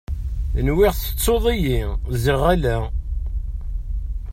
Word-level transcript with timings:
Nwiɣ 0.65 0.93
tettuḍ-iyi 0.95 1.79
ziɣ 2.23 2.41
ala. 2.53 2.77